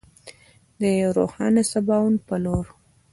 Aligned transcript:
د 0.79 0.81
یو 1.01 1.09
روښانه 1.17 1.61
سباوون 1.71 2.15
په 2.27 2.35
لور. 2.43 2.65